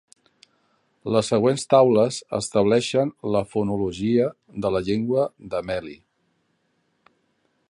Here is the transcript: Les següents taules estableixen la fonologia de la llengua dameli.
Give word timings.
Les 1.15 1.29
següents 1.33 1.65
taules 1.73 2.17
estableixen 2.39 3.13
la 3.37 3.43
fonologia 3.53 4.33
de 4.67 4.75
la 4.77 4.85
llengua 4.89 5.31
dameli. 5.55 5.99